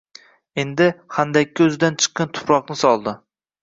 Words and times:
Endi, 0.63 0.87
xandaqqa 1.19 1.69
o‘zidan 1.69 2.03
chiqqan 2.03 2.35
tuproqni 2.35 2.83
soldi. 2.85 3.19